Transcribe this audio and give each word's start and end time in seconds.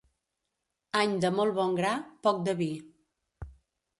Any 1.01 1.11
de 1.25 1.31
molt 1.41 1.53
bon 1.59 1.77
gra, 1.81 1.93
poc 2.27 2.39
de 2.47 2.57
vi. 2.63 2.71